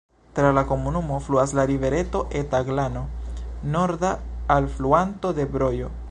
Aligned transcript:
Tra 0.37 0.51
la 0.57 0.61
komunumo 0.69 1.17
fluas 1.25 1.53
la 1.59 1.65
rivereto 1.71 2.23
Eta 2.41 2.63
Glano, 2.71 3.03
norda 3.75 4.13
alfluanto 4.57 5.35
de 5.41 5.49
Brojo. 5.57 5.91